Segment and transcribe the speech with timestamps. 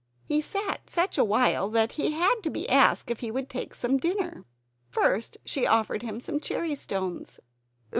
[0.25, 3.75] He sat such a while that he had to be asked if he would take
[3.75, 4.45] some dinner?
[4.89, 7.39] First she offered him cherry stones.